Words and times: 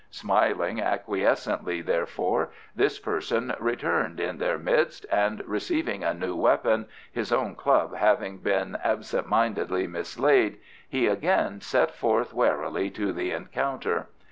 Smiling 0.09 0.77
acquiescently, 0.81 1.83
therefore, 1.85 2.49
this 2.75 2.97
person 2.97 3.53
returned 3.59 4.19
in 4.19 4.39
their 4.39 4.57
midst, 4.57 5.05
and 5.11 5.43
receiving 5.47 6.03
a 6.03 6.11
new 6.11 6.35
weapon, 6.35 6.87
his 7.11 7.31
own 7.31 7.53
club 7.53 7.95
having 7.95 8.39
been 8.39 8.79
absent 8.83 9.27
mindedly 9.27 9.85
mislaid, 9.85 10.57
he 10.89 11.05
again 11.05 11.61
set 11.61 11.91
forth 11.93 12.33
warily 12.33 12.89
to 12.89 13.13
the 13.13 13.29
encounter. 13.29 14.07